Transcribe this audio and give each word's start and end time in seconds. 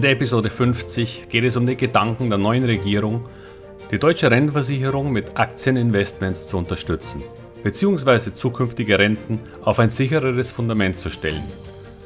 In 0.00 0.04
der 0.04 0.12
Episode 0.12 0.48
50 0.48 1.28
geht 1.28 1.44
es 1.44 1.58
um 1.58 1.66
den 1.66 1.76
Gedanken 1.76 2.30
der 2.30 2.38
neuen 2.38 2.64
Regierung, 2.64 3.28
die 3.90 3.98
deutsche 3.98 4.30
Rentenversicherung 4.30 5.12
mit 5.12 5.36
Aktieninvestments 5.38 6.48
zu 6.48 6.56
unterstützen, 6.56 7.22
bzw. 7.62 8.32
zukünftige 8.34 8.98
Renten 8.98 9.40
auf 9.60 9.78
ein 9.78 9.90
sichereres 9.90 10.50
Fundament 10.50 10.98
zu 11.00 11.10
stellen. 11.10 11.42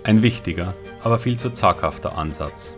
Ein 0.03 0.23
wichtiger, 0.23 0.75
aber 1.05 1.21
viel 1.21 1.39
zu 1.39 1.51
zaghafter 1.51 2.19
Ansatz. 2.19 2.75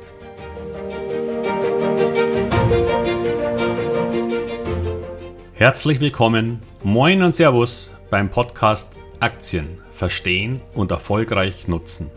Herzlich 5.54 5.98
willkommen, 6.00 6.60
moin 6.84 7.22
und 7.22 7.34
Servus 7.34 7.94
beim 8.10 8.28
Podcast 8.28 8.92
Aktien 9.20 9.78
verstehen 9.92 10.60
und 10.74 10.90
erfolgreich 10.90 11.68
nutzen. 11.68 12.10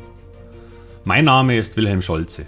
Mein 1.06 1.24
Name 1.24 1.58
ist 1.58 1.78
Wilhelm 1.78 2.02
Scholze. 2.02 2.46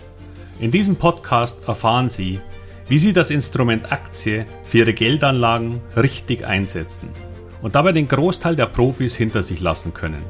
In 0.61 0.69
diesem 0.69 0.95
Podcast 0.95 1.67
erfahren 1.67 2.07
Sie, 2.07 2.39
wie 2.87 2.99
Sie 2.99 3.13
das 3.13 3.31
Instrument 3.31 3.91
Aktie 3.91 4.45
für 4.63 4.77
Ihre 4.77 4.93
Geldanlagen 4.93 5.81
richtig 5.97 6.45
einsetzen 6.45 7.09
und 7.63 7.73
dabei 7.73 7.93
den 7.93 8.07
Großteil 8.07 8.55
der 8.55 8.67
Profis 8.67 9.15
hinter 9.15 9.41
sich 9.41 9.59
lassen 9.59 9.95
können. 9.95 10.21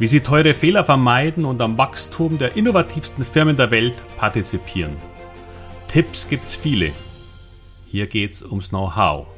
Wie 0.00 0.08
Sie 0.08 0.22
teure 0.22 0.54
Fehler 0.54 0.84
vermeiden 0.84 1.44
und 1.44 1.60
am 1.60 1.78
Wachstum 1.78 2.36
der 2.36 2.56
innovativsten 2.56 3.24
Firmen 3.24 3.56
der 3.56 3.70
Welt 3.70 3.94
partizipieren. 4.16 4.96
Tipps 5.86 6.28
gibt's 6.28 6.56
viele. 6.56 6.90
Hier 7.86 8.08
geht's 8.08 8.42
ums 8.42 8.70
Know-how. 8.70 9.28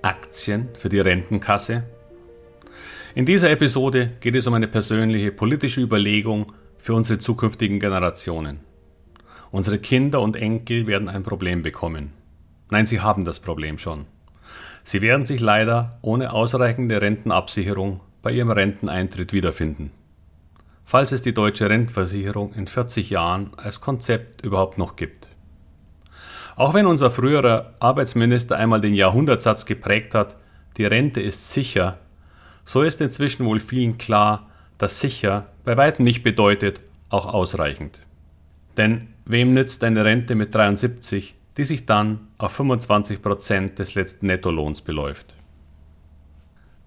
Aktien 0.00 0.70
für 0.78 0.88
die 0.88 1.00
Rentenkasse? 1.00 1.84
In 3.14 3.26
dieser 3.26 3.50
Episode 3.50 4.12
geht 4.20 4.34
es 4.34 4.46
um 4.46 4.54
eine 4.54 4.68
persönliche 4.68 5.30
politische 5.30 5.82
Überlegung 5.82 6.54
für 6.80 6.94
unsere 6.94 7.18
zukünftigen 7.18 7.80
Generationen. 7.80 8.60
Unsere 9.50 9.78
Kinder 9.78 10.20
und 10.20 10.36
Enkel 10.36 10.86
werden 10.86 11.08
ein 11.08 11.22
Problem 11.22 11.62
bekommen. 11.62 12.12
Nein, 12.70 12.86
sie 12.86 13.00
haben 13.00 13.24
das 13.24 13.40
Problem 13.40 13.78
schon. 13.78 14.06
Sie 14.84 15.00
werden 15.00 15.26
sich 15.26 15.40
leider 15.40 15.90
ohne 16.02 16.32
ausreichende 16.32 17.02
Rentenabsicherung 17.02 18.00
bei 18.22 18.32
ihrem 18.32 18.50
Renteneintritt 18.50 19.32
wiederfinden. 19.32 19.90
Falls 20.84 21.12
es 21.12 21.22
die 21.22 21.34
deutsche 21.34 21.68
Rentenversicherung 21.68 22.52
in 22.54 22.66
40 22.66 23.10
Jahren 23.10 23.52
als 23.56 23.80
Konzept 23.80 24.42
überhaupt 24.42 24.78
noch 24.78 24.96
gibt. 24.96 25.28
Auch 26.56 26.74
wenn 26.74 26.86
unser 26.86 27.10
früherer 27.10 27.74
Arbeitsminister 27.78 28.56
einmal 28.56 28.80
den 28.80 28.94
Jahrhundertsatz 28.94 29.66
geprägt 29.66 30.14
hat, 30.14 30.36
die 30.76 30.84
Rente 30.84 31.20
ist 31.20 31.52
sicher, 31.52 31.98
so 32.64 32.82
ist 32.82 33.00
inzwischen 33.00 33.46
wohl 33.46 33.60
vielen 33.60 33.98
klar, 33.98 34.49
dass 34.80 34.98
sicher 34.98 35.46
bei 35.64 35.76
weitem 35.76 36.06
nicht 36.06 36.22
bedeutet 36.22 36.80
auch 37.10 37.26
ausreichend. 37.26 37.98
Denn 38.78 39.08
wem 39.26 39.52
nützt 39.52 39.84
eine 39.84 40.06
Rente 40.06 40.34
mit 40.34 40.54
73, 40.54 41.34
die 41.58 41.64
sich 41.64 41.84
dann 41.84 42.28
auf 42.38 42.52
25 42.52 43.20
Prozent 43.20 43.78
des 43.78 43.94
letzten 43.94 44.26
Nettolohns 44.26 44.80
beläuft? 44.80 45.34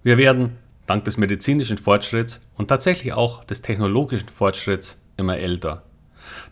Wir 0.02 0.18
werden 0.18 0.56
dank 0.88 1.04
des 1.04 1.18
medizinischen 1.18 1.78
Fortschritts 1.78 2.40
und 2.56 2.66
tatsächlich 2.66 3.12
auch 3.12 3.44
des 3.44 3.62
technologischen 3.62 4.28
Fortschritts 4.28 4.98
immer 5.16 5.38
älter. 5.38 5.84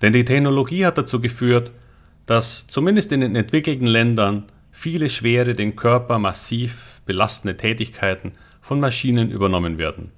Denn 0.01 0.13
die 0.13 0.25
Technologie 0.25 0.87
hat 0.87 0.97
dazu 0.97 1.21
geführt, 1.21 1.73
dass 2.27 2.69
zumindest 2.69 3.11
in 3.11 3.21
den 3.21 3.35
entwickelten 3.35 3.87
Ländern 3.87 4.45
viele 4.71 5.11
schwere, 5.11 5.55
den 5.55 5.75
Körper 5.75 6.21
massiv 6.21 7.03
belastende 7.05 7.57
Tätigkeiten 7.57 8.33
von 8.61 8.79
Maschinen 8.79 9.33
übernommen 9.33 9.77
werden. 9.77 10.13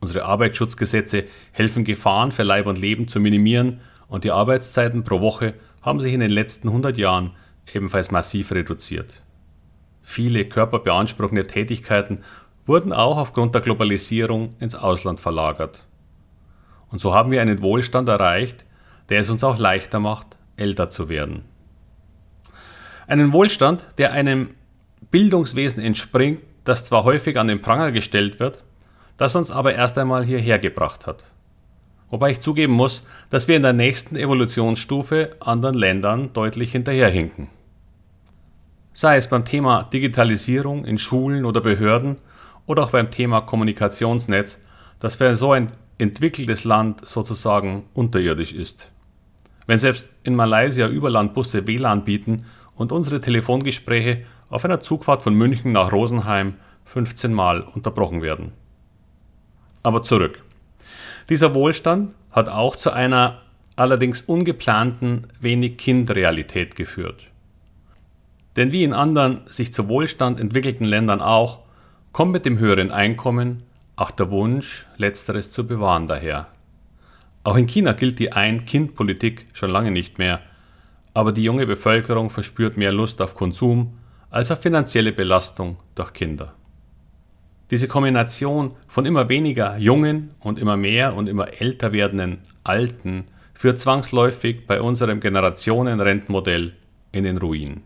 Unsere 0.00 0.24
Arbeitsschutzgesetze 0.24 1.24
helfen 1.52 1.84
Gefahren 1.84 2.32
für 2.32 2.42
Leib 2.42 2.66
und 2.66 2.78
Leben 2.78 3.08
zu 3.08 3.20
minimieren 3.20 3.80
und 4.08 4.24
die 4.24 4.30
Arbeitszeiten 4.30 5.04
pro 5.04 5.20
Woche 5.20 5.54
haben 5.82 6.00
sich 6.00 6.12
in 6.12 6.20
den 6.20 6.30
letzten 6.30 6.68
100 6.68 6.96
Jahren 6.96 7.32
ebenfalls 7.72 8.10
massiv 8.10 8.52
reduziert. 8.52 9.22
Viele 10.02 10.46
körperbeanspruchende 10.46 11.46
Tätigkeiten 11.46 12.22
wurden 12.64 12.92
auch 12.92 13.18
aufgrund 13.18 13.54
der 13.54 13.62
Globalisierung 13.62 14.54
ins 14.58 14.74
Ausland 14.74 15.20
verlagert. 15.20 15.86
Und 16.88 17.00
so 17.00 17.14
haben 17.14 17.30
wir 17.30 17.42
einen 17.42 17.62
Wohlstand 17.62 18.08
erreicht, 18.08 18.64
der 19.08 19.20
es 19.20 19.30
uns 19.30 19.44
auch 19.44 19.58
leichter 19.58 20.00
macht, 20.00 20.38
älter 20.56 20.90
zu 20.90 21.08
werden. 21.08 21.44
Einen 23.06 23.32
Wohlstand, 23.32 23.84
der 23.98 24.12
einem 24.12 24.50
Bildungswesen 25.10 25.82
entspringt, 25.82 26.40
das 26.64 26.84
zwar 26.84 27.04
häufig 27.04 27.38
an 27.38 27.48
den 27.48 27.62
Pranger 27.62 27.92
gestellt 27.92 28.38
wird, 28.38 28.62
das 29.20 29.36
uns 29.36 29.50
aber 29.50 29.74
erst 29.74 29.98
einmal 29.98 30.24
hierher 30.24 30.58
gebracht 30.58 31.06
hat. 31.06 31.24
Wobei 32.08 32.30
ich 32.30 32.40
zugeben 32.40 32.72
muss, 32.72 33.06
dass 33.28 33.48
wir 33.48 33.56
in 33.56 33.62
der 33.62 33.74
nächsten 33.74 34.16
Evolutionsstufe 34.16 35.36
anderen 35.40 35.74
Ländern 35.74 36.32
deutlich 36.32 36.72
hinterherhinken. 36.72 37.48
Sei 38.94 39.18
es 39.18 39.28
beim 39.28 39.44
Thema 39.44 39.82
Digitalisierung 39.82 40.86
in 40.86 40.96
Schulen 40.96 41.44
oder 41.44 41.60
Behörden 41.60 42.16
oder 42.64 42.82
auch 42.84 42.92
beim 42.92 43.10
Thema 43.10 43.42
Kommunikationsnetz, 43.42 44.62
das 45.00 45.16
für 45.16 45.36
so 45.36 45.52
ein 45.52 45.72
entwickeltes 45.98 46.64
Land 46.64 47.06
sozusagen 47.06 47.84
unterirdisch 47.92 48.54
ist. 48.54 48.90
Wenn 49.66 49.80
selbst 49.80 50.08
in 50.22 50.34
Malaysia 50.34 50.88
Überlandbusse 50.88 51.66
WLAN 51.66 52.06
bieten 52.06 52.46
und 52.74 52.90
unsere 52.90 53.20
Telefongespräche 53.20 54.24
auf 54.48 54.64
einer 54.64 54.80
Zugfahrt 54.80 55.22
von 55.22 55.34
München 55.34 55.72
nach 55.72 55.92
Rosenheim 55.92 56.54
15 56.86 57.34
Mal 57.34 57.60
unterbrochen 57.60 58.22
werden. 58.22 58.52
Aber 59.82 60.02
zurück. 60.02 60.42
Dieser 61.28 61.54
Wohlstand 61.54 62.14
hat 62.30 62.48
auch 62.48 62.76
zu 62.76 62.92
einer 62.92 63.40
allerdings 63.76 64.20
ungeplanten 64.22 65.28
wenig 65.40 65.78
Kind-Realität 65.78 66.76
geführt. 66.76 67.26
Denn 68.56 68.72
wie 68.72 68.84
in 68.84 68.92
anderen 68.92 69.42
sich 69.48 69.72
zu 69.72 69.88
Wohlstand 69.88 70.40
entwickelten 70.40 70.84
Ländern 70.84 71.20
auch, 71.20 71.60
kommt 72.12 72.32
mit 72.32 72.44
dem 72.44 72.58
höheren 72.58 72.90
Einkommen 72.90 73.62
auch 73.96 74.10
der 74.10 74.30
Wunsch, 74.30 74.86
letzteres 74.96 75.52
zu 75.52 75.66
bewahren 75.66 76.08
daher. 76.08 76.48
Auch 77.44 77.56
in 77.56 77.66
China 77.66 77.92
gilt 77.92 78.18
die 78.18 78.32
Ein-Kind-Politik 78.32 79.46
schon 79.52 79.70
lange 79.70 79.90
nicht 79.90 80.18
mehr, 80.18 80.40
aber 81.14 81.32
die 81.32 81.44
junge 81.44 81.66
Bevölkerung 81.66 82.30
verspürt 82.30 82.76
mehr 82.76 82.92
Lust 82.92 83.22
auf 83.22 83.34
Konsum 83.34 83.98
als 84.30 84.50
auf 84.50 84.60
finanzielle 84.60 85.12
Belastung 85.12 85.76
durch 85.94 86.12
Kinder. 86.12 86.54
Diese 87.70 87.86
Kombination 87.86 88.72
von 88.88 89.06
immer 89.06 89.28
weniger 89.28 89.76
jungen 89.76 90.32
und 90.40 90.58
immer 90.58 90.76
mehr 90.76 91.14
und 91.14 91.28
immer 91.28 91.60
älter 91.60 91.92
werdenden 91.92 92.38
Alten 92.64 93.26
führt 93.54 93.78
zwangsläufig 93.78 94.66
bei 94.66 94.80
unserem 94.80 95.20
Generationenrentenmodell 95.20 96.74
in 97.12 97.24
den 97.24 97.38
Ruin. 97.38 97.82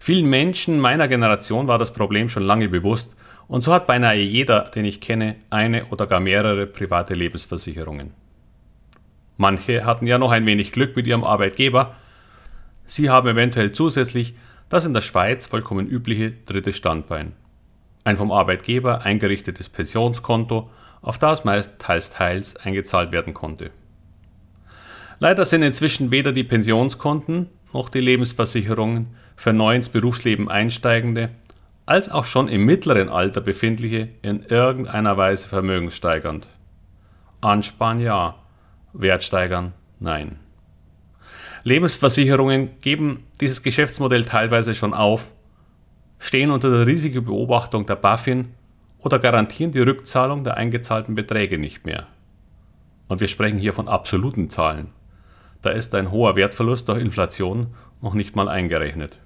Vielen 0.00 0.28
Menschen 0.28 0.80
meiner 0.80 1.06
Generation 1.06 1.66
war 1.66 1.78
das 1.78 1.92
Problem 1.92 2.30
schon 2.30 2.44
lange 2.44 2.68
bewusst 2.68 3.14
und 3.46 3.62
so 3.62 3.74
hat 3.74 3.86
beinahe 3.86 4.16
jeder, 4.16 4.70
den 4.74 4.86
ich 4.86 5.02
kenne, 5.02 5.36
eine 5.50 5.86
oder 5.86 6.06
gar 6.06 6.20
mehrere 6.20 6.66
private 6.66 7.12
Lebensversicherungen. 7.12 8.12
Manche 9.36 9.84
hatten 9.84 10.06
ja 10.06 10.18
noch 10.18 10.30
ein 10.30 10.46
wenig 10.46 10.72
Glück 10.72 10.96
mit 10.96 11.06
ihrem 11.06 11.24
Arbeitgeber. 11.24 11.94
Sie 12.86 13.10
haben 13.10 13.28
eventuell 13.28 13.72
zusätzlich 13.72 14.34
das 14.70 14.86
in 14.86 14.94
der 14.94 15.02
Schweiz 15.02 15.46
vollkommen 15.46 15.86
übliche 15.86 16.32
dritte 16.46 16.72
Standbein 16.72 17.32
ein 18.04 18.16
vom 18.16 18.32
Arbeitgeber 18.32 19.02
eingerichtetes 19.02 19.68
Pensionskonto, 19.68 20.70
auf 21.02 21.18
das 21.18 21.44
meist 21.44 21.78
teils 21.78 22.10
teils 22.10 22.56
eingezahlt 22.56 23.12
werden 23.12 23.34
konnte. 23.34 23.70
Leider 25.18 25.44
sind 25.44 25.62
inzwischen 25.62 26.10
weder 26.10 26.32
die 26.32 26.44
Pensionskonten 26.44 27.48
noch 27.72 27.88
die 27.88 28.00
Lebensversicherungen 28.00 29.14
für 29.36 29.52
neu 29.52 29.74
ins 29.74 29.88
Berufsleben 29.88 30.48
einsteigende 30.48 31.30
als 31.86 32.10
auch 32.10 32.24
schon 32.24 32.48
im 32.48 32.64
mittleren 32.64 33.08
Alter 33.08 33.40
befindliche 33.40 34.08
in 34.22 34.42
irgendeiner 34.42 35.16
Weise 35.16 35.48
vermögenssteigernd. 35.48 36.46
Ansparen 37.40 38.00
ja, 38.00 38.36
Wertsteigern 38.92 39.72
nein. 39.98 40.38
Lebensversicherungen 41.64 42.70
geben 42.80 43.24
dieses 43.40 43.62
Geschäftsmodell 43.62 44.24
teilweise 44.24 44.74
schon 44.74 44.94
auf 44.94 45.32
stehen 46.22 46.52
unter 46.52 46.70
der 46.70 46.86
riesigen 46.86 47.24
Beobachtung 47.24 47.84
der 47.84 47.96
BaFin 47.96 48.54
oder 49.00 49.18
garantieren 49.18 49.72
die 49.72 49.80
Rückzahlung 49.80 50.44
der 50.44 50.56
eingezahlten 50.56 51.16
Beträge 51.16 51.58
nicht 51.58 51.84
mehr. 51.84 52.06
Und 53.08 53.20
wir 53.20 53.26
sprechen 53.26 53.58
hier 53.58 53.72
von 53.72 53.88
absoluten 53.88 54.48
Zahlen. 54.48 54.90
Da 55.62 55.70
ist 55.70 55.92
ein 55.96 56.12
hoher 56.12 56.36
Wertverlust 56.36 56.88
durch 56.88 57.00
Inflation 57.00 57.74
noch 58.00 58.14
nicht 58.14 58.36
mal 58.36 58.48
eingerechnet. 58.48 59.18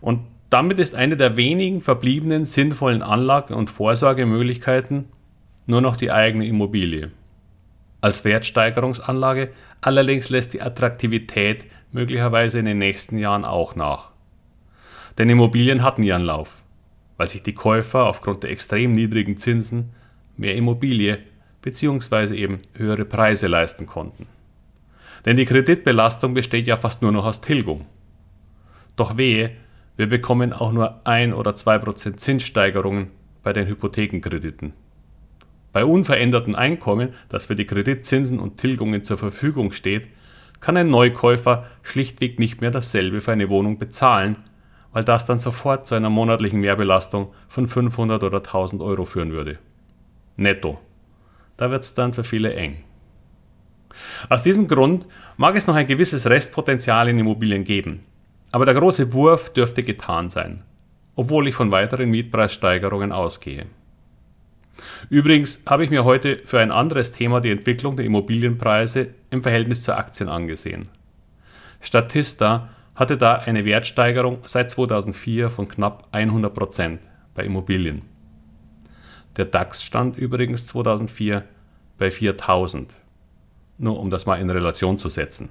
Und 0.00 0.20
damit 0.50 0.78
ist 0.78 0.94
eine 0.94 1.16
der 1.16 1.36
wenigen 1.36 1.80
verbliebenen 1.80 2.44
sinnvollen 2.44 3.02
Anlage- 3.02 3.56
und 3.56 3.70
Vorsorgemöglichkeiten 3.70 5.06
nur 5.66 5.80
noch 5.80 5.96
die 5.96 6.12
eigene 6.12 6.46
Immobilie. 6.46 7.10
Als 8.00 8.24
Wertsteigerungsanlage 8.24 9.50
allerdings 9.80 10.28
lässt 10.28 10.54
die 10.54 10.62
Attraktivität 10.62 11.66
möglicherweise 11.90 12.60
in 12.60 12.66
den 12.66 12.78
nächsten 12.78 13.18
Jahren 13.18 13.44
auch 13.44 13.74
nach. 13.74 14.13
Denn 15.18 15.28
Immobilien 15.28 15.82
hatten 15.82 16.02
ihren 16.02 16.24
Lauf, 16.24 16.62
weil 17.16 17.28
sich 17.28 17.42
die 17.42 17.54
Käufer 17.54 18.06
aufgrund 18.06 18.42
der 18.42 18.50
extrem 18.50 18.92
niedrigen 18.92 19.36
Zinsen 19.36 19.90
mehr 20.36 20.56
Immobilie 20.56 21.18
bzw. 21.62 22.34
eben 22.34 22.58
höhere 22.74 23.04
Preise 23.04 23.46
leisten 23.46 23.86
konnten. 23.86 24.26
Denn 25.24 25.36
die 25.36 25.46
Kreditbelastung 25.46 26.34
besteht 26.34 26.66
ja 26.66 26.76
fast 26.76 27.02
nur 27.02 27.12
noch 27.12 27.24
aus 27.24 27.40
Tilgung. 27.40 27.86
Doch 28.96 29.16
wehe, 29.16 29.52
wir 29.96 30.08
bekommen 30.08 30.52
auch 30.52 30.72
nur 30.72 31.06
ein 31.06 31.32
oder 31.32 31.54
zwei 31.54 31.78
Prozent 31.78 32.20
Zinssteigerungen 32.20 33.10
bei 33.42 33.52
den 33.52 33.68
Hypothekenkrediten. 33.68 34.72
Bei 35.72 35.84
unverändertem 35.84 36.54
Einkommen, 36.54 37.14
das 37.28 37.46
für 37.46 37.56
die 37.56 37.64
Kreditzinsen 37.64 38.38
und 38.38 38.58
Tilgungen 38.58 39.04
zur 39.04 39.18
Verfügung 39.18 39.72
steht, 39.72 40.08
kann 40.60 40.76
ein 40.76 40.88
Neukäufer 40.88 41.66
schlichtweg 41.82 42.38
nicht 42.38 42.60
mehr 42.60 42.70
dasselbe 42.70 43.20
für 43.20 43.32
eine 43.32 43.48
Wohnung 43.48 43.78
bezahlen, 43.78 44.36
weil 44.94 45.04
das 45.04 45.26
dann 45.26 45.38
sofort 45.38 45.86
zu 45.86 45.94
einer 45.96 46.08
monatlichen 46.08 46.60
Mehrbelastung 46.60 47.34
von 47.48 47.68
500 47.68 48.22
oder 48.22 48.38
1000 48.38 48.80
Euro 48.80 49.04
führen 49.04 49.32
würde. 49.32 49.58
Netto. 50.36 50.78
Da 51.56 51.70
wird 51.70 51.82
es 51.82 51.94
dann 51.94 52.14
für 52.14 52.24
viele 52.24 52.54
eng. 52.54 52.78
Aus 54.28 54.42
diesem 54.42 54.66
Grund 54.66 55.06
mag 55.36 55.56
es 55.56 55.66
noch 55.66 55.74
ein 55.74 55.86
gewisses 55.86 56.28
Restpotenzial 56.28 57.08
in 57.08 57.18
Immobilien 57.18 57.64
geben, 57.64 58.04
aber 58.52 58.64
der 58.64 58.74
große 58.74 59.12
Wurf 59.12 59.52
dürfte 59.52 59.82
getan 59.82 60.30
sein, 60.30 60.62
obwohl 61.16 61.48
ich 61.48 61.54
von 61.54 61.70
weiteren 61.70 62.10
Mietpreissteigerungen 62.10 63.12
ausgehe. 63.12 63.66
Übrigens 65.10 65.62
habe 65.66 65.84
ich 65.84 65.90
mir 65.90 66.04
heute 66.04 66.40
für 66.44 66.60
ein 66.60 66.72
anderes 66.72 67.12
Thema 67.12 67.40
die 67.40 67.50
Entwicklung 67.50 67.96
der 67.96 68.06
Immobilienpreise 68.06 69.08
im 69.30 69.42
Verhältnis 69.42 69.82
zu 69.82 69.96
Aktien 69.96 70.28
angesehen. 70.28 70.88
Statista 71.80 72.70
hatte 72.94 73.16
da 73.16 73.36
eine 73.36 73.64
Wertsteigerung 73.64 74.38
seit 74.46 74.70
2004 74.70 75.50
von 75.50 75.68
knapp 75.68 76.08
100 76.12 76.54
Prozent 76.54 77.00
bei 77.34 77.44
Immobilien. 77.44 78.02
Der 79.36 79.46
DAX 79.46 79.82
stand 79.82 80.16
übrigens 80.16 80.66
2004 80.66 81.44
bei 81.98 82.10
4000. 82.10 82.94
Nur 83.78 83.98
um 83.98 84.10
das 84.10 84.26
mal 84.26 84.40
in 84.40 84.50
Relation 84.50 84.98
zu 84.98 85.08
setzen. 85.08 85.48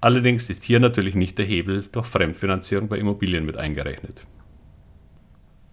Allerdings 0.00 0.50
ist 0.50 0.62
hier 0.64 0.78
natürlich 0.78 1.14
nicht 1.14 1.38
der 1.38 1.46
Hebel 1.46 1.86
durch 1.90 2.06
Fremdfinanzierung 2.06 2.88
bei 2.88 2.98
Immobilien 2.98 3.46
mit 3.46 3.56
eingerechnet. 3.56 4.20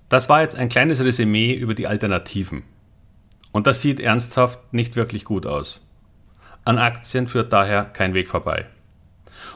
Das 0.10 0.30
war 0.30 0.42
jetzt 0.42 0.56
ein 0.56 0.70
kleines 0.70 1.04
Resümee 1.04 1.54
über 1.54 1.74
die 1.74 1.88
Alternativen. 1.88 2.64
Und 3.52 3.68
das 3.68 3.82
sieht 3.82 4.00
ernsthaft 4.00 4.74
nicht 4.74 4.96
wirklich 4.96 5.26
gut 5.26 5.46
aus. 5.46 5.86
An 6.64 6.78
Aktien 6.78 7.28
führt 7.28 7.54
daher 7.54 7.86
kein 7.86 8.14
Weg 8.14 8.30
vorbei. 8.30 8.66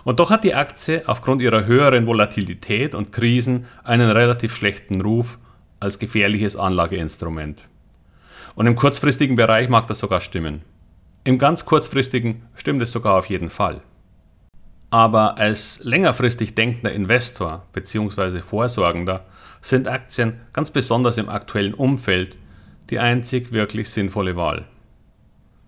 Und 0.03 0.19
doch 0.19 0.29
hat 0.29 0.43
die 0.43 0.55
Aktie 0.55 1.03
aufgrund 1.07 1.41
ihrer 1.41 1.65
höheren 1.65 2.07
Volatilität 2.07 2.95
und 2.95 3.11
Krisen 3.11 3.65
einen 3.83 4.09
relativ 4.09 4.55
schlechten 4.55 5.01
Ruf 5.01 5.37
als 5.79 5.99
gefährliches 5.99 6.55
Anlageinstrument. 6.55 7.63
Und 8.55 8.67
im 8.67 8.75
kurzfristigen 8.75 9.35
Bereich 9.35 9.69
mag 9.69 9.87
das 9.87 9.99
sogar 9.99 10.21
stimmen. 10.21 10.61
Im 11.23 11.37
ganz 11.37 11.65
kurzfristigen 11.65 12.43
stimmt 12.55 12.81
es 12.81 12.91
sogar 12.91 13.17
auf 13.17 13.27
jeden 13.27 13.49
Fall. 13.49 13.81
Aber 14.89 15.37
als 15.37 15.79
längerfristig 15.83 16.55
denkender 16.55 16.91
Investor 16.91 17.65
bzw. 17.73 18.41
Vorsorgender 18.41 19.25
sind 19.61 19.87
Aktien 19.87 20.41
ganz 20.53 20.71
besonders 20.71 21.17
im 21.17 21.29
aktuellen 21.29 21.73
Umfeld 21.73 22.37
die 22.89 22.99
einzig 22.99 23.51
wirklich 23.51 23.89
sinnvolle 23.89 24.35
Wahl. 24.35 24.65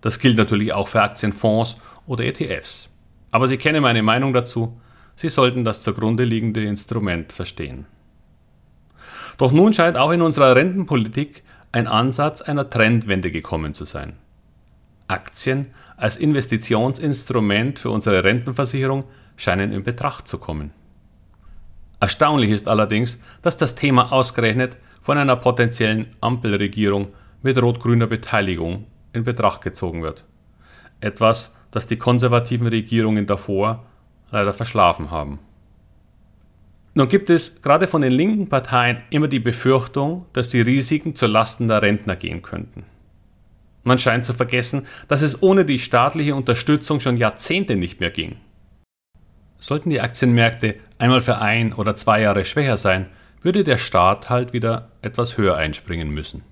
Das 0.00 0.18
gilt 0.18 0.36
natürlich 0.36 0.72
auch 0.72 0.88
für 0.88 1.02
Aktienfonds 1.02 1.76
oder 2.06 2.24
ETFs. 2.24 2.88
Aber 3.32 3.48
Sie 3.48 3.56
kennen 3.56 3.82
meine 3.82 4.02
Meinung 4.02 4.32
dazu, 4.32 4.80
Sie 5.16 5.28
sollten 5.28 5.64
das 5.64 5.82
zugrunde 5.82 6.24
liegende 6.24 6.62
Instrument 6.62 7.32
verstehen. 7.32 7.86
Doch 9.38 9.50
nun 9.50 9.74
scheint 9.74 9.96
auch 9.96 10.10
in 10.12 10.22
unserer 10.22 10.54
Rentenpolitik 10.54 11.42
ein 11.72 11.86
Ansatz 11.86 12.42
einer 12.42 12.70
Trendwende 12.70 13.30
gekommen 13.30 13.74
zu 13.74 13.84
sein. 13.84 14.18
Aktien 15.08 15.72
als 15.96 16.16
Investitionsinstrument 16.16 17.78
für 17.78 17.90
unsere 17.90 18.22
Rentenversicherung 18.24 19.04
scheinen 19.36 19.72
in 19.72 19.82
Betracht 19.82 20.28
zu 20.28 20.38
kommen. 20.38 20.72
Erstaunlich 22.00 22.50
ist 22.50 22.68
allerdings, 22.68 23.20
dass 23.42 23.56
das 23.56 23.74
Thema 23.74 24.12
ausgerechnet 24.12 24.76
von 25.00 25.18
einer 25.18 25.36
potenziellen 25.36 26.08
Ampelregierung 26.20 27.08
mit 27.42 27.60
rot-grüner 27.60 28.06
Beteiligung 28.06 28.86
in 29.12 29.24
Betracht 29.24 29.62
gezogen 29.62 30.02
wird. 30.02 30.24
Etwas, 31.00 31.54
das 31.72 31.88
die 31.88 31.96
konservativen 31.96 32.68
Regierungen 32.68 33.26
davor 33.26 33.84
leider 34.30 34.52
verschlafen 34.52 35.10
haben. 35.10 35.40
Nun 36.94 37.08
gibt 37.08 37.30
es 37.30 37.60
gerade 37.62 37.88
von 37.88 38.02
den 38.02 38.12
linken 38.12 38.48
Parteien 38.48 38.98
immer 39.10 39.26
die 39.26 39.40
Befürchtung, 39.40 40.26
dass 40.34 40.50
die 40.50 40.60
Risiken 40.60 41.16
zu 41.16 41.26
Lasten 41.26 41.66
der 41.68 41.82
Rentner 41.82 42.16
gehen 42.16 42.42
könnten. 42.42 42.84
Man 43.82 43.98
scheint 43.98 44.24
zu 44.24 44.34
vergessen, 44.34 44.86
dass 45.08 45.22
es 45.22 45.42
ohne 45.42 45.64
die 45.64 45.78
staatliche 45.78 46.34
Unterstützung 46.34 47.00
schon 47.00 47.16
Jahrzehnte 47.16 47.76
nicht 47.76 48.00
mehr 48.00 48.10
ging. 48.10 48.36
Sollten 49.58 49.90
die 49.90 50.00
Aktienmärkte 50.00 50.76
einmal 50.98 51.20
für 51.20 51.38
ein 51.38 51.72
oder 51.72 51.96
zwei 51.96 52.20
Jahre 52.20 52.44
schwächer 52.44 52.76
sein, 52.76 53.06
würde 53.40 53.64
der 53.64 53.78
Staat 53.78 54.28
halt 54.28 54.52
wieder 54.52 54.90
etwas 55.00 55.36
höher 55.36 55.56
einspringen 55.56 56.10
müssen, 56.10 56.42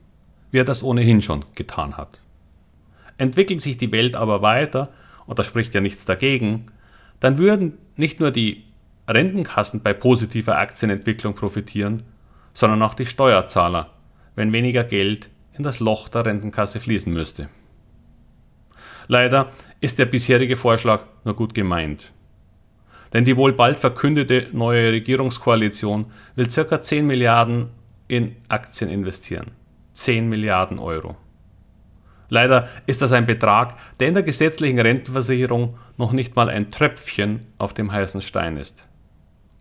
wie 0.50 0.58
er 0.58 0.64
das 0.64 0.82
ohnehin 0.82 1.22
schon 1.22 1.44
getan 1.54 1.96
hat. 1.96 2.18
Entwickelt 3.16 3.60
sich 3.60 3.76
die 3.76 3.92
Welt 3.92 4.16
aber 4.16 4.42
weiter, 4.42 4.88
und 5.30 5.38
da 5.38 5.44
spricht 5.44 5.74
ja 5.74 5.80
nichts 5.80 6.04
dagegen, 6.04 6.72
dann 7.20 7.38
würden 7.38 7.78
nicht 7.94 8.18
nur 8.18 8.32
die 8.32 8.64
Rentenkassen 9.08 9.80
bei 9.80 9.94
positiver 9.94 10.58
Aktienentwicklung 10.58 11.36
profitieren, 11.36 12.02
sondern 12.52 12.82
auch 12.82 12.94
die 12.94 13.06
Steuerzahler, 13.06 13.92
wenn 14.34 14.52
weniger 14.52 14.82
Geld 14.82 15.30
in 15.56 15.62
das 15.62 15.78
Loch 15.78 16.08
der 16.08 16.26
Rentenkasse 16.26 16.80
fließen 16.80 17.12
müsste. 17.12 17.48
Leider 19.06 19.52
ist 19.80 20.00
der 20.00 20.06
bisherige 20.06 20.56
Vorschlag 20.56 21.04
nur 21.24 21.36
gut 21.36 21.54
gemeint. 21.54 22.12
Denn 23.12 23.24
die 23.24 23.36
wohl 23.36 23.52
bald 23.52 23.78
verkündete 23.78 24.48
neue 24.50 24.90
Regierungskoalition 24.90 26.06
will 26.34 26.48
ca. 26.48 26.82
10 26.82 27.06
Milliarden 27.06 27.68
in 28.08 28.34
Aktien 28.48 28.90
investieren. 28.90 29.52
10 29.92 30.28
Milliarden 30.28 30.80
Euro. 30.80 31.16
Leider 32.30 32.68
ist 32.86 33.02
das 33.02 33.12
ein 33.12 33.26
Betrag, 33.26 33.74
der 33.98 34.08
in 34.08 34.14
der 34.14 34.22
gesetzlichen 34.22 34.78
Rentenversicherung 34.78 35.76
noch 35.98 36.12
nicht 36.12 36.36
mal 36.36 36.48
ein 36.48 36.70
Tröpfchen 36.70 37.46
auf 37.58 37.74
dem 37.74 37.92
heißen 37.92 38.22
Stein 38.22 38.56
ist. 38.56 38.88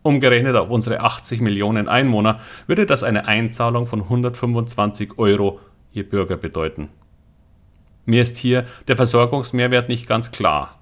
Umgerechnet 0.02 0.56
auf 0.56 0.70
unsere 0.70 1.00
80 1.00 1.42
Millionen 1.42 1.88
Einwohner 1.88 2.40
würde 2.66 2.86
das 2.86 3.02
eine 3.02 3.26
Einzahlung 3.26 3.86
von 3.86 4.02
125 4.02 5.18
Euro 5.18 5.60
je 5.92 6.04
Bürger 6.04 6.36
bedeuten. 6.36 6.88
Mir 8.06 8.22
ist 8.22 8.38
hier 8.38 8.64
der 8.88 8.96
Versorgungsmehrwert 8.96 9.88
nicht 9.88 10.08
ganz 10.08 10.30
klar. 10.30 10.78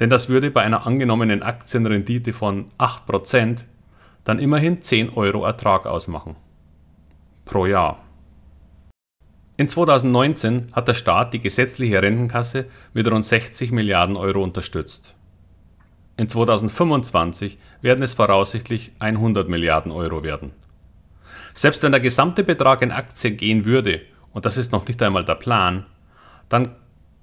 Denn 0.00 0.10
das 0.10 0.28
würde 0.28 0.50
bei 0.50 0.62
einer 0.62 0.86
angenommenen 0.86 1.42
Aktienrendite 1.42 2.32
von 2.32 2.66
8% 2.78 3.58
dann 4.24 4.38
immerhin 4.38 4.82
10 4.82 5.10
Euro 5.10 5.44
Ertrag 5.44 5.86
ausmachen. 5.86 6.36
Pro 7.44 7.66
Jahr. 7.66 8.03
In 9.56 9.68
2019 9.68 10.70
hat 10.72 10.88
der 10.88 10.94
Staat 10.94 11.32
die 11.32 11.38
gesetzliche 11.38 12.02
Rentenkasse 12.02 12.66
mit 12.92 13.08
rund 13.08 13.24
60 13.24 13.70
Milliarden 13.70 14.16
Euro 14.16 14.42
unterstützt. 14.42 15.14
In 16.16 16.28
2025 16.28 17.58
werden 17.80 18.02
es 18.02 18.14
voraussichtlich 18.14 18.90
100 18.98 19.48
Milliarden 19.48 19.92
Euro 19.92 20.24
werden. 20.24 20.50
Selbst 21.52 21.84
wenn 21.84 21.92
der 21.92 22.00
gesamte 22.00 22.42
Betrag 22.42 22.82
in 22.82 22.90
Aktien 22.90 23.36
gehen 23.36 23.64
würde 23.64 24.00
und 24.32 24.44
das 24.44 24.56
ist 24.56 24.72
noch 24.72 24.88
nicht 24.88 25.00
einmal 25.00 25.24
der 25.24 25.36
Plan, 25.36 25.86
dann 26.48 26.74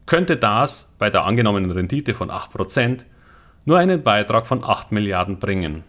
könnte 0.06 0.38
das 0.38 0.88
bei 0.98 1.10
der 1.10 1.26
angenommenen 1.26 1.72
Rendite 1.72 2.14
von 2.14 2.32
8% 2.32 3.00
nur 3.66 3.78
einen 3.78 4.04
Beitrag 4.04 4.48
von 4.48 4.64
8 4.64 4.94
Milliarden 4.94 5.38
bringen. 5.38 5.84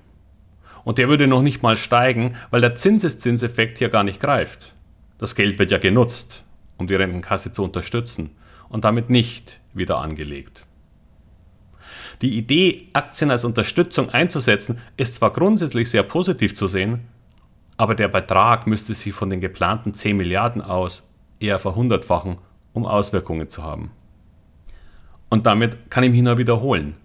Und 0.82 0.98
der 0.98 1.08
würde 1.08 1.28
noch 1.28 1.42
nicht 1.42 1.62
mal 1.62 1.76
steigen, 1.76 2.34
weil 2.50 2.60
der 2.60 2.74
Zinseszinseffekt 2.74 3.78
hier 3.78 3.90
gar 3.90 4.02
nicht 4.02 4.20
greift. 4.20 4.74
Das 5.22 5.36
Geld 5.36 5.60
wird 5.60 5.70
ja 5.70 5.78
genutzt, 5.78 6.42
um 6.78 6.88
die 6.88 6.96
Rentenkasse 6.96 7.52
zu 7.52 7.62
unterstützen 7.62 8.30
und 8.68 8.84
damit 8.84 9.08
nicht 9.08 9.60
wieder 9.72 9.98
angelegt. 9.98 10.66
Die 12.22 12.36
Idee, 12.36 12.88
Aktien 12.92 13.30
als 13.30 13.44
Unterstützung 13.44 14.10
einzusetzen, 14.10 14.78
ist 14.96 15.14
zwar 15.14 15.32
grundsätzlich 15.32 15.88
sehr 15.90 16.02
positiv 16.02 16.56
zu 16.56 16.66
sehen, 16.66 17.06
aber 17.76 17.94
der 17.94 18.08
Betrag 18.08 18.66
müsste 18.66 18.94
sich 18.94 19.12
von 19.12 19.30
den 19.30 19.40
geplanten 19.40 19.94
10 19.94 20.16
Milliarden 20.16 20.60
aus 20.60 21.08
eher 21.38 21.60
verhundertfachen, 21.60 22.34
um 22.72 22.84
Auswirkungen 22.84 23.48
zu 23.48 23.62
haben. 23.62 23.92
Und 25.28 25.46
damit 25.46 25.88
kann 25.88 26.02
ich 26.02 26.10
mich 26.10 26.22
nur 26.22 26.36
wiederholen. 26.36 26.96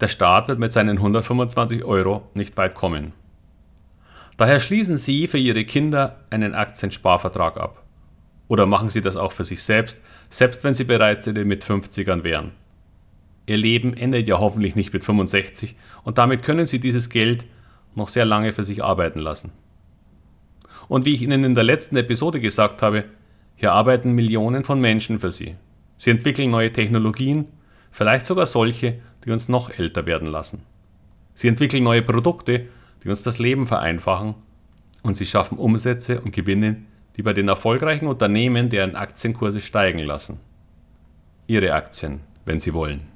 Der 0.00 0.06
Staat 0.06 0.46
wird 0.46 0.60
mit 0.60 0.72
seinen 0.72 0.98
125 0.98 1.82
Euro 1.82 2.28
nicht 2.32 2.56
weit 2.56 2.76
kommen. 2.76 3.12
Daher 4.40 4.58
schließen 4.58 4.96
Sie 4.96 5.28
für 5.28 5.36
Ihre 5.36 5.66
Kinder 5.66 6.20
einen 6.30 6.54
Aktiensparvertrag 6.54 7.58
ab. 7.58 7.84
Oder 8.48 8.64
machen 8.64 8.88
Sie 8.88 9.02
das 9.02 9.18
auch 9.18 9.32
für 9.32 9.44
sich 9.44 9.62
selbst, 9.62 10.00
selbst 10.30 10.64
wenn 10.64 10.72
Sie 10.72 10.84
bereits 10.84 11.26
in 11.26 11.34
den 11.34 11.46
mit 11.46 11.62
50ern 11.62 12.24
wären. 12.24 12.52
Ihr 13.44 13.58
Leben 13.58 13.92
endet 13.92 14.26
ja 14.26 14.38
hoffentlich 14.38 14.76
nicht 14.76 14.94
mit 14.94 15.04
65 15.04 15.76
und 16.04 16.16
damit 16.16 16.42
können 16.42 16.66
Sie 16.66 16.80
dieses 16.80 17.10
Geld 17.10 17.44
noch 17.94 18.08
sehr 18.08 18.24
lange 18.24 18.52
für 18.52 18.64
sich 18.64 18.82
arbeiten 18.82 19.18
lassen. 19.20 19.52
Und 20.88 21.04
wie 21.04 21.12
ich 21.12 21.20
Ihnen 21.20 21.44
in 21.44 21.54
der 21.54 21.64
letzten 21.64 21.98
Episode 21.98 22.40
gesagt 22.40 22.80
habe, 22.80 23.04
Hier 23.56 23.74
arbeiten 23.74 24.12
Millionen 24.12 24.64
von 24.64 24.80
Menschen 24.80 25.20
für 25.20 25.32
Sie. 25.32 25.56
Sie 25.98 26.12
entwickeln 26.12 26.50
neue 26.50 26.72
Technologien, 26.72 27.44
vielleicht 27.90 28.24
sogar 28.24 28.46
solche, 28.46 29.00
die 29.22 29.32
uns 29.32 29.50
noch 29.50 29.68
älter 29.68 30.06
werden 30.06 30.28
lassen. 30.28 30.62
Sie 31.34 31.48
entwickeln 31.48 31.84
neue 31.84 32.00
Produkte, 32.00 32.68
die 33.02 33.08
uns 33.08 33.22
das 33.22 33.38
Leben 33.38 33.66
vereinfachen 33.66 34.34
und 35.02 35.14
sie 35.14 35.26
schaffen 35.26 35.58
Umsätze 35.58 36.20
und 36.20 36.32
Gewinne, 36.32 36.82
die 37.16 37.22
bei 37.22 37.32
den 37.32 37.48
erfolgreichen 37.48 38.06
Unternehmen 38.06 38.68
deren 38.68 38.96
Aktienkurse 38.96 39.60
steigen 39.60 39.98
lassen. 40.00 40.40
Ihre 41.46 41.72
Aktien, 41.72 42.20
wenn 42.44 42.60
Sie 42.60 42.74
wollen. 42.74 43.08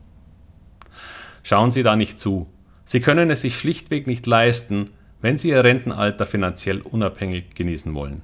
Schauen 1.43 1.71
Sie 1.71 1.83
da 1.83 1.95
nicht 1.95 2.19
zu. 2.19 2.49
Sie 2.85 3.01
können 3.01 3.31
es 3.31 3.43
sich 3.43 3.57
schlichtweg 3.57 4.07
nicht 4.07 4.27
leisten, 4.27 4.91
wenn 5.21 5.37
Sie 5.37 5.51
Ihr 5.51 5.63
Rentenalter 5.63 6.27
finanziell 6.27 6.81
unabhängig 6.81 7.55
genießen 7.55 7.95
wollen. 7.95 8.23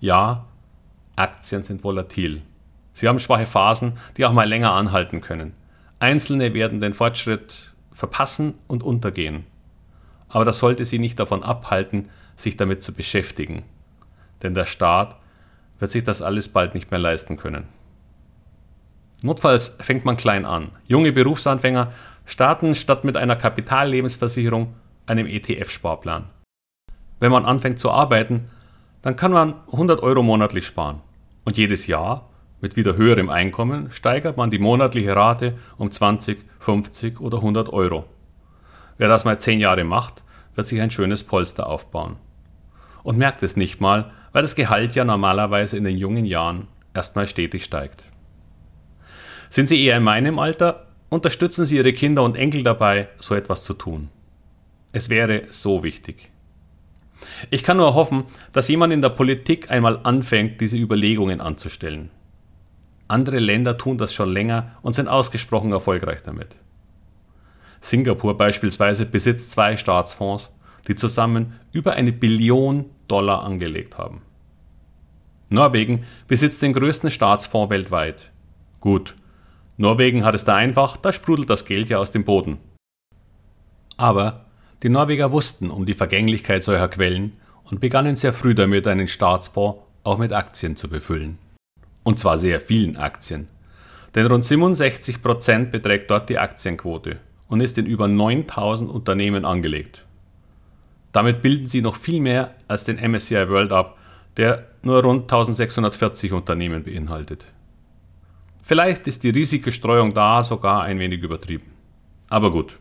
Ja, 0.00 0.46
Aktien 1.16 1.62
sind 1.62 1.82
volatil. 1.82 2.42
Sie 2.92 3.08
haben 3.08 3.18
schwache 3.18 3.46
Phasen, 3.46 3.94
die 4.16 4.26
auch 4.26 4.32
mal 4.32 4.48
länger 4.48 4.72
anhalten 4.72 5.20
können. 5.20 5.54
Einzelne 6.00 6.54
werden 6.54 6.80
den 6.80 6.94
Fortschritt 6.94 7.72
verpassen 7.92 8.54
und 8.66 8.82
untergehen. 8.82 9.44
Aber 10.28 10.44
das 10.44 10.58
sollte 10.58 10.84
Sie 10.84 10.98
nicht 10.98 11.18
davon 11.18 11.42
abhalten, 11.42 12.10
sich 12.36 12.56
damit 12.56 12.82
zu 12.82 12.92
beschäftigen. 12.92 13.64
Denn 14.42 14.54
der 14.54 14.66
Staat 14.66 15.16
wird 15.78 15.90
sich 15.90 16.04
das 16.04 16.22
alles 16.22 16.48
bald 16.48 16.74
nicht 16.74 16.90
mehr 16.90 17.00
leisten 17.00 17.36
können. 17.36 17.64
Notfalls 19.22 19.76
fängt 19.80 20.04
man 20.04 20.16
klein 20.16 20.44
an. 20.44 20.70
Junge 20.86 21.12
Berufsanfänger 21.12 21.92
starten 22.24 22.74
statt 22.74 23.04
mit 23.04 23.16
einer 23.16 23.36
Kapitallebensversicherung 23.36 24.74
einem 25.06 25.26
ETF-Sparplan. 25.26 26.26
Wenn 27.18 27.32
man 27.32 27.44
anfängt 27.44 27.80
zu 27.80 27.90
arbeiten, 27.90 28.50
dann 29.02 29.16
kann 29.16 29.32
man 29.32 29.54
100 29.72 30.02
Euro 30.02 30.22
monatlich 30.22 30.66
sparen. 30.66 31.00
Und 31.44 31.56
jedes 31.56 31.86
Jahr, 31.86 32.28
mit 32.60 32.76
wieder 32.76 32.96
höherem 32.96 33.30
Einkommen, 33.30 33.90
steigert 33.90 34.36
man 34.36 34.50
die 34.50 34.58
monatliche 34.58 35.16
Rate 35.16 35.54
um 35.78 35.90
20, 35.90 36.38
50 36.60 37.20
oder 37.20 37.38
100 37.38 37.70
Euro. 37.70 38.04
Wer 38.98 39.08
das 39.08 39.24
mal 39.24 39.40
10 39.40 39.60
Jahre 39.60 39.84
macht, 39.84 40.22
wird 40.54 40.66
sich 40.66 40.80
ein 40.80 40.90
schönes 40.90 41.24
Polster 41.24 41.68
aufbauen. 41.68 42.16
Und 43.04 43.16
merkt 43.16 43.42
es 43.42 43.56
nicht 43.56 43.80
mal, 43.80 44.10
weil 44.32 44.42
das 44.42 44.56
Gehalt 44.56 44.94
ja 44.94 45.04
normalerweise 45.04 45.76
in 45.76 45.84
den 45.84 45.96
jungen 45.96 46.24
Jahren 46.24 46.66
erstmal 46.94 47.26
stetig 47.26 47.64
steigt. 47.64 48.02
Sind 49.48 49.68
Sie 49.68 49.82
eher 49.82 49.96
in 49.96 50.02
meinem 50.02 50.38
Alter, 50.38 50.88
unterstützen 51.08 51.64
Sie 51.64 51.76
Ihre 51.76 51.92
Kinder 51.92 52.22
und 52.22 52.36
Enkel 52.36 52.64
dabei, 52.64 53.08
so 53.18 53.34
etwas 53.34 53.62
zu 53.62 53.72
tun. 53.72 54.08
Es 54.92 55.08
wäre 55.08 55.44
so 55.50 55.82
wichtig. 55.82 56.28
Ich 57.50 57.62
kann 57.62 57.76
nur 57.76 57.94
hoffen, 57.94 58.24
dass 58.52 58.68
jemand 58.68 58.92
in 58.92 59.02
der 59.02 59.08
Politik 59.10 59.70
einmal 59.70 60.00
anfängt, 60.02 60.60
diese 60.60 60.76
Überlegungen 60.76 61.40
anzustellen. 61.40 62.10
Andere 63.06 63.38
Länder 63.38 63.78
tun 63.78 63.96
das 63.96 64.12
schon 64.12 64.32
länger 64.32 64.72
und 64.82 64.94
sind 64.94 65.08
ausgesprochen 65.08 65.72
erfolgreich 65.72 66.22
damit. 66.22 66.56
Singapur 67.80 68.36
beispielsweise 68.36 69.06
besitzt 69.06 69.50
zwei 69.50 69.76
Staatsfonds, 69.76 70.50
die 70.86 70.96
zusammen 70.96 71.54
über 71.72 71.92
eine 71.92 72.12
Billion 72.12 72.86
Dollar 73.06 73.42
angelegt 73.42 73.98
haben. 73.98 74.22
Norwegen 75.50 76.04
besitzt 76.26 76.62
den 76.62 76.72
größten 76.72 77.10
Staatsfonds 77.10 77.70
weltweit. 77.70 78.30
Gut, 78.80 79.14
Norwegen 79.76 80.24
hat 80.24 80.34
es 80.34 80.44
da 80.44 80.56
einfach, 80.56 80.96
da 80.96 81.12
sprudelt 81.12 81.48
das 81.48 81.64
Geld 81.64 81.88
ja 81.88 81.98
aus 81.98 82.10
dem 82.10 82.24
Boden. 82.24 82.58
Aber 83.96 84.46
die 84.82 84.88
Norweger 84.88 85.32
wussten 85.32 85.70
um 85.70 85.86
die 85.86 85.94
Vergänglichkeit 85.94 86.62
solcher 86.62 86.88
Quellen 86.88 87.32
und 87.64 87.80
begannen 87.80 88.16
sehr 88.16 88.32
früh 88.32 88.54
damit, 88.54 88.86
einen 88.86 89.08
Staatsfonds 89.08 89.80
auch 90.04 90.18
mit 90.18 90.32
Aktien 90.32 90.76
zu 90.76 90.88
befüllen. 90.88 91.38
Und 92.02 92.18
zwar 92.18 92.38
sehr 92.38 92.60
vielen 92.60 92.96
Aktien. 92.96 93.48
Denn 94.14 94.26
rund 94.26 94.44
67 94.44 95.22
Prozent 95.22 95.72
beträgt 95.72 96.10
dort 96.10 96.28
die 96.28 96.38
Aktienquote 96.38 97.20
und 97.48 97.60
ist 97.60 97.78
in 97.78 97.86
über 97.86 98.08
9000 98.08 98.90
Unternehmen 98.90 99.44
angelegt. 99.44 100.04
Damit 101.12 101.42
bilden 101.42 101.66
sie 101.66 101.82
noch 101.82 101.96
viel 101.96 102.20
mehr 102.20 102.54
als 102.68 102.84
den 102.84 102.96
MSCI 102.96 103.48
World 103.48 103.72
ab, 103.72 103.98
der 104.36 104.68
nur 104.82 105.02
rund 105.02 105.22
1640 105.22 106.32
Unternehmen 106.32 106.84
beinhaltet. 106.84 107.46
Vielleicht 108.62 109.06
ist 109.06 109.24
die 109.24 109.30
Risikostreuung 109.30 110.12
da 110.12 110.44
sogar 110.44 110.82
ein 110.82 110.98
wenig 110.98 111.22
übertrieben. 111.22 111.72
Aber 112.28 112.52
gut. 112.52 112.78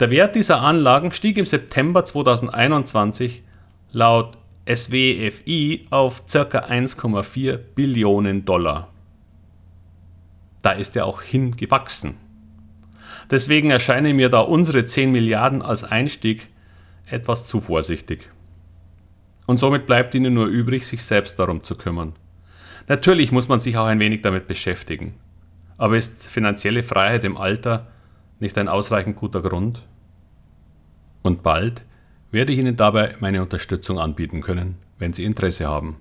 Der 0.00 0.10
Wert 0.10 0.34
dieser 0.34 0.62
Anlagen 0.62 1.12
stieg 1.12 1.36
im 1.36 1.44
September 1.44 2.04
2021 2.04 3.42
laut 3.92 4.38
SWFI 4.66 5.86
auf 5.90 6.26
ca. 6.26 6.40
1,4 6.40 7.56
Billionen 7.56 8.44
Dollar. 8.44 8.88
Da 10.62 10.72
ist 10.72 10.96
er 10.96 11.06
auch 11.06 11.22
hingewachsen. 11.22 12.16
Deswegen 13.30 13.70
erscheinen 13.70 14.16
mir 14.16 14.30
da 14.30 14.40
unsere 14.40 14.86
10 14.86 15.12
Milliarden 15.12 15.62
als 15.62 15.84
Einstieg 15.84 16.48
etwas 17.06 17.46
zu 17.46 17.60
vorsichtig. 17.60 18.28
Und 19.46 19.60
somit 19.60 19.86
bleibt 19.86 20.14
ihnen 20.14 20.34
nur 20.34 20.46
übrig, 20.46 20.86
sich 20.86 21.02
selbst 21.02 21.38
darum 21.38 21.62
zu 21.62 21.74
kümmern. 21.74 22.14
Natürlich 22.86 23.32
muss 23.32 23.48
man 23.48 23.60
sich 23.60 23.76
auch 23.76 23.86
ein 23.86 24.00
wenig 24.00 24.22
damit 24.22 24.46
beschäftigen. 24.46 25.14
Aber 25.76 25.96
ist 25.96 26.26
finanzielle 26.26 26.82
Freiheit 26.82 27.24
im 27.24 27.36
Alter 27.36 27.86
nicht 28.40 28.56
ein 28.58 28.68
ausreichend 28.68 29.16
guter 29.16 29.42
Grund? 29.42 29.82
Und 31.22 31.42
bald 31.42 31.84
werde 32.30 32.52
ich 32.52 32.58
Ihnen 32.58 32.76
dabei 32.76 33.14
meine 33.20 33.42
Unterstützung 33.42 33.98
anbieten 33.98 34.40
können, 34.40 34.76
wenn 34.98 35.12
Sie 35.12 35.24
Interesse 35.24 35.66
haben. 35.66 35.96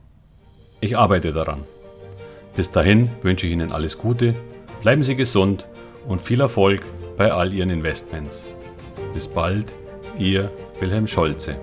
Ich 0.80 0.98
arbeite 0.98 1.34
daran. 1.34 1.64
Bis 2.56 2.72
dahin 2.72 3.10
wünsche 3.22 3.48
ich 3.48 3.54
Ihnen 3.54 3.72
alles 3.72 3.98
Gute, 3.98 4.36
bleiben 4.82 5.04
Sie 5.04 5.16
gesund 5.16 5.66
und 6.08 6.22
viel 6.22 6.40
Erfolg 6.40 6.84
bei 7.18 7.32
all 7.32 7.52
Ihren 7.52 7.72
Investments. 7.72 8.46
Bis 9.14 9.28
bald, 9.28 9.74
Ihr 10.18 10.52
Wilhelm 10.80 11.08
Scholze. 11.08 11.56